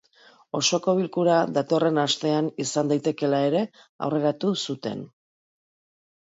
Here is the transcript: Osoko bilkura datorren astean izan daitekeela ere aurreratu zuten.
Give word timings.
Osoko 0.59 0.95
bilkura 0.99 1.35
datorren 1.57 1.99
astean 2.05 2.49
izan 2.67 2.91
daitekeela 2.93 3.45
ere 3.51 3.63
aurreratu 4.09 4.57
zuten. 4.69 5.07